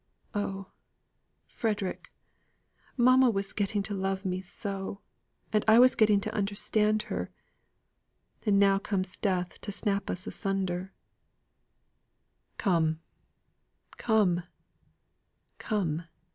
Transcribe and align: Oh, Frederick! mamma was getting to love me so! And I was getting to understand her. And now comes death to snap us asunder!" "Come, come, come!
Oh, 0.33 0.71
Frederick! 1.47 2.11
mamma 2.97 3.29
was 3.29 3.53
getting 3.53 3.83
to 3.83 3.93
love 3.93 4.25
me 4.25 4.41
so! 4.41 4.99
And 5.53 5.63
I 5.67 5.77
was 5.77 5.93
getting 5.93 6.19
to 6.21 6.33
understand 6.33 7.03
her. 7.03 7.29
And 8.43 8.57
now 8.59 8.79
comes 8.79 9.15
death 9.15 9.61
to 9.61 9.71
snap 9.71 10.09
us 10.09 10.25
asunder!" 10.25 10.91
"Come, 12.57 12.99
come, 13.99 14.41
come! 15.59 16.05